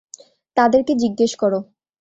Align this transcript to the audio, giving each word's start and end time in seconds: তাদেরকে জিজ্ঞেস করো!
তাদেরকে 0.57 0.93
জিজ্ঞেস 1.01 1.31
করো! 1.41 1.59